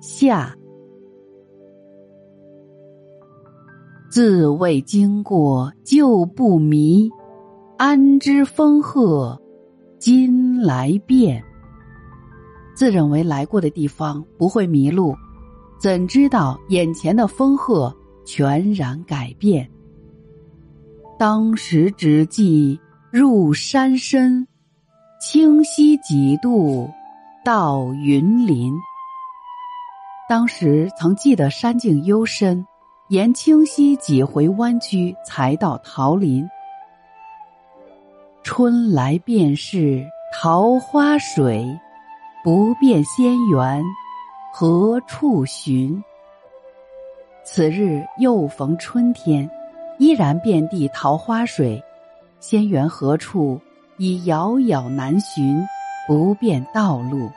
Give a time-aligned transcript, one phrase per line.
[0.00, 0.54] 下。
[4.10, 7.10] 自未经过就不迷，
[7.76, 9.40] 安知风鹤
[9.98, 11.42] 今来变？
[12.74, 15.14] 自认为来过的地方不会迷路，
[15.78, 19.68] 怎知道眼前的风鹤全然改变？
[21.18, 24.46] 当时只记入山深，
[25.20, 26.88] 清溪几度。
[27.44, 28.74] 到云林，
[30.28, 32.66] 当时曾记得山径幽深，
[33.08, 36.46] 沿清溪几回弯曲，才到桃林。
[38.42, 41.66] 春来便是桃花水，
[42.44, 43.82] 不辨仙缘
[44.52, 46.04] 何处寻？
[47.42, 49.50] 此日又逢春天，
[49.98, 51.82] 依然遍地桃花水，
[52.38, 53.58] 仙缘何处
[53.96, 55.58] 已遥遥难寻。
[56.06, 57.26] 不辨道路，《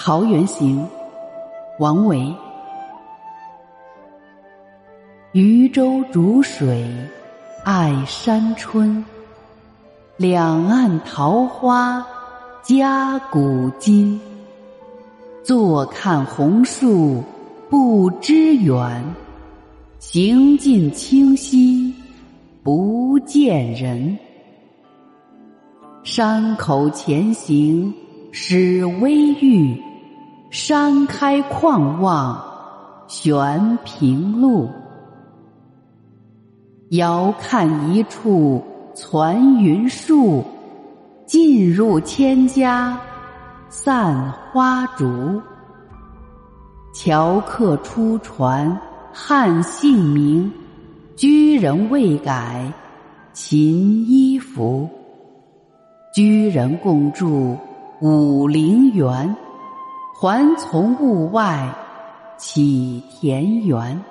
[0.00, 0.78] 桃源行》
[1.80, 2.32] 王维。
[5.32, 6.86] 渔舟逐水
[7.64, 9.04] 爱山春，
[10.16, 12.06] 两岸桃花
[12.62, 14.18] 家古今。
[15.42, 17.24] 坐看红树
[17.68, 19.04] 不知远，
[19.98, 21.92] 行尽清溪。
[22.62, 24.16] 不见人，
[26.04, 27.92] 山口前行
[28.30, 29.82] 始微欲，
[30.50, 32.42] 山开旷望
[33.06, 34.70] 悬平路。
[36.90, 38.64] 遥看一处
[38.94, 40.42] 攒云树，
[41.26, 42.98] 近入千家
[43.68, 45.40] 散花竹。
[46.94, 48.80] 樵客出船
[49.12, 50.50] 汉姓名。
[51.14, 52.72] 居人未改
[53.32, 53.58] 秦
[54.08, 54.88] 衣服，
[56.14, 57.56] 居人共筑
[58.00, 59.36] 武陵源，
[60.20, 61.72] 还从雾外
[62.36, 64.02] 起田园。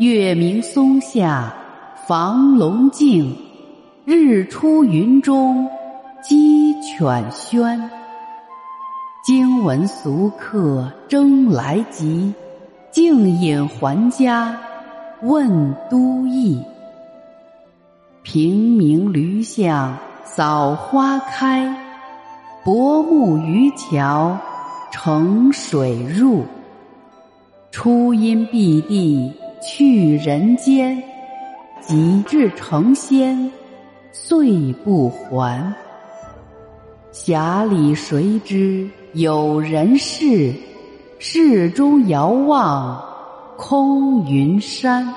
[0.00, 1.54] 月明松下
[2.08, 3.32] 房龙静，
[4.04, 5.68] 日出云中
[6.20, 7.80] 鸡犬喧。
[9.24, 12.34] 惊闻俗客争来急，
[12.90, 14.58] 径引还家。
[15.22, 16.60] 问都邑，
[18.24, 21.72] 平明驴巷扫花开，
[22.64, 24.36] 薄暮渔樵
[24.92, 26.44] 乘水入。
[27.70, 29.32] 初因碧地
[29.62, 31.02] 去人间，
[31.80, 33.50] 及至成仙
[34.12, 35.74] 遂不还。
[37.10, 40.52] 匣里谁知有人世？
[41.18, 43.02] 世中遥望。
[43.56, 45.14] 空云山，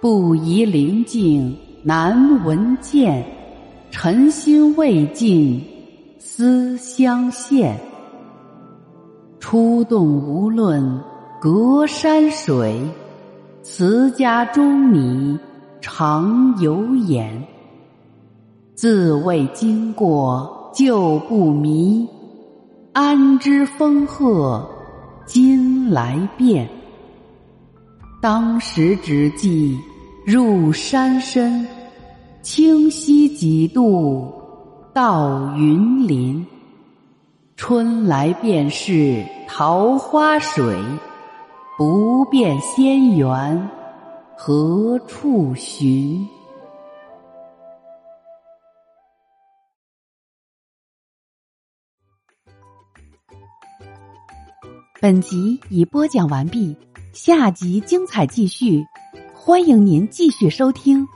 [0.00, 3.24] 不宜灵境难闻见。
[3.90, 5.64] 尘心未尽
[6.18, 7.78] 思相现。
[9.50, 11.02] 出洞无论
[11.40, 12.78] 隔山水，
[13.62, 15.38] 辞家中你
[15.80, 17.42] 常有眼。
[18.74, 22.06] 自谓经过就不迷，
[22.92, 24.68] 安知风鹤
[25.24, 26.68] 今来变？
[28.20, 29.78] 当时只记
[30.26, 31.66] 入山深，
[32.42, 34.30] 清溪几度
[34.92, 36.46] 到云林。
[37.56, 40.78] 春来便是桃花水，
[41.78, 43.70] 不辨仙缘
[44.36, 46.28] 何处寻？
[55.00, 56.76] 本集已播讲完毕。
[57.14, 58.84] 下集精彩继续，
[59.34, 61.08] 欢迎您继续收听。